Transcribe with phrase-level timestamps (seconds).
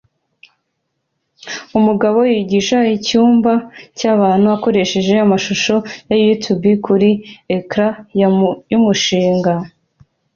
[1.77, 3.53] Umugabo yigisha icyumba
[3.97, 5.75] cyabantu akoresheje amashusho
[6.09, 7.09] ya You Tube kuri
[7.57, 7.91] ecran
[8.75, 9.53] ya umushinga